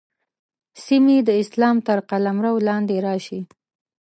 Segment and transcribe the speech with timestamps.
[0.85, 3.39] سیمې د اسلام تر قلمرو لاندې راشي.